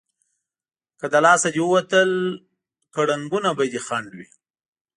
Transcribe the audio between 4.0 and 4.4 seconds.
وي.